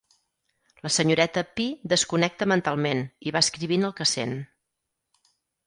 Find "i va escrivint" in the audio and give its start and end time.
3.29-3.87